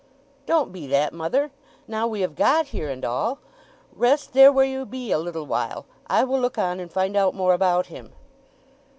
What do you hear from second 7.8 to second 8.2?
him."